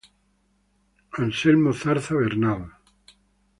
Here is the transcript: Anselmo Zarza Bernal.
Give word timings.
Anselmo 1.19 1.73
Zarza 1.73 2.15
Bernal. 2.15 2.63